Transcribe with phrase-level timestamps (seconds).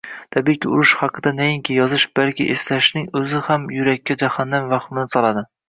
[0.35, 5.49] Tabiiyki, urush haqida nainki yozish, balki eslashning o‘zi ham yurakka jahannam vahmini soladi